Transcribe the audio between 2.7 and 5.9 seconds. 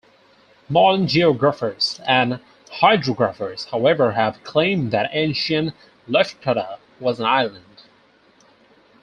hydrographers, however, have claimed that ancient